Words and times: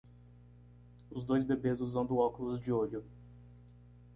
os 1.11 1.23
dois 1.23 1.43
bebês 1.43 1.79
usando 1.79 2.17
óculos 2.17 2.59
de 2.59 2.73
olho 2.73 3.05